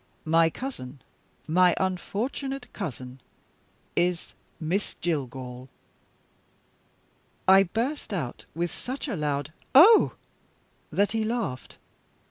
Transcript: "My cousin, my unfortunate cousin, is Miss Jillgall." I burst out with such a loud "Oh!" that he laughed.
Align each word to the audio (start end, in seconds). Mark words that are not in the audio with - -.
"My 0.25 0.49
cousin, 0.49 0.99
my 1.45 1.75
unfortunate 1.77 2.73
cousin, 2.73 3.21
is 3.95 4.33
Miss 4.59 4.95
Jillgall." 4.95 5.69
I 7.47 7.61
burst 7.61 8.11
out 8.11 8.45
with 8.55 8.71
such 8.71 9.07
a 9.07 9.15
loud 9.15 9.53
"Oh!" 9.75 10.13
that 10.91 11.11
he 11.11 11.23
laughed. 11.23 11.77